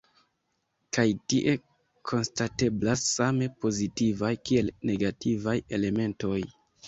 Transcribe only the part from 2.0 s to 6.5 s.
konstateblas same pozitivaj kiel negativaj elementoj.